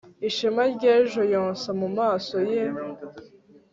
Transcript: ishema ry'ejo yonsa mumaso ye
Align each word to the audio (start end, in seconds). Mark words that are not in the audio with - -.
ishema 0.27 0.63
ry'ejo 0.73 1.21
yonsa 1.33 1.69
mumaso 1.79 2.37
ye 2.51 2.63